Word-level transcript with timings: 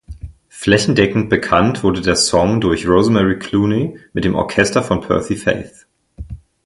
Flächendeckend 0.49 1.29
bekannt 1.29 1.83
wurde 1.83 2.01
der 2.01 2.15
Song 2.15 2.59
durch 2.59 2.87
Rosemary 2.87 3.37
Clooney 3.37 3.99
mit 4.13 4.25
dem 4.25 4.33
Orchester 4.33 4.81
von 4.81 4.99
Percy 5.01 5.35
Faith. 5.35 5.85